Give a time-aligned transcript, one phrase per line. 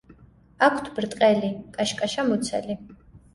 [0.67, 2.79] აქვთ ბრტყელი, კაშკაშა მუცელი.